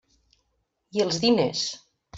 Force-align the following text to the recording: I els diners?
I 0.99 1.05
els 1.07 1.21
diners? 1.27 1.65